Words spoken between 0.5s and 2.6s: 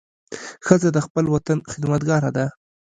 ښځه د خپل وطن خدمتګاره ده.